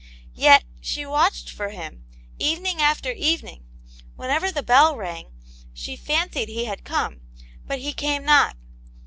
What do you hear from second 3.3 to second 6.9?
ing; whenever the bell rang, she fancied he liad